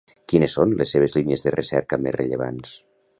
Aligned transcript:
Quines 0.31 0.55
són 0.57 0.71
les 0.79 0.93
seves 0.95 1.13
línies 1.17 1.45
de 1.47 1.53
recerca 1.57 2.03
més 2.07 2.17
rellevants? 2.19 2.77